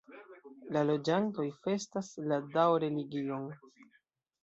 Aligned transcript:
La 0.77 0.81
loĝantoj 0.91 1.47
festas 1.67 2.11
la 2.33 2.43
Dao-religion. 2.59 3.49